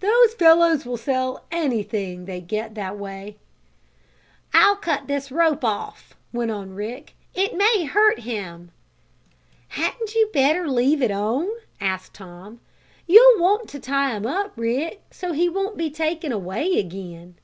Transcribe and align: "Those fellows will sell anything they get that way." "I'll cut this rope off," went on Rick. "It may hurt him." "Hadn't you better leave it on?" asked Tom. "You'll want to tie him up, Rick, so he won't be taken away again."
"Those 0.00 0.34
fellows 0.34 0.84
will 0.84 0.98
sell 0.98 1.46
anything 1.50 2.26
they 2.26 2.38
get 2.42 2.74
that 2.74 2.98
way." 2.98 3.38
"I'll 4.52 4.76
cut 4.76 5.06
this 5.06 5.32
rope 5.32 5.64
off," 5.64 6.14
went 6.34 6.50
on 6.50 6.74
Rick. 6.74 7.14
"It 7.32 7.54
may 7.56 7.84
hurt 7.86 8.18
him." 8.20 8.72
"Hadn't 9.68 10.14
you 10.14 10.28
better 10.34 10.68
leave 10.68 11.00
it 11.00 11.10
on?" 11.10 11.48
asked 11.80 12.12
Tom. 12.12 12.60
"You'll 13.06 13.40
want 13.40 13.70
to 13.70 13.80
tie 13.80 14.14
him 14.14 14.26
up, 14.26 14.52
Rick, 14.54 15.00
so 15.12 15.32
he 15.32 15.48
won't 15.48 15.78
be 15.78 15.88
taken 15.90 16.30
away 16.30 16.78
again." 16.78 17.36